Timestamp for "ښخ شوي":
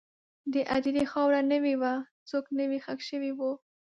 2.85-3.31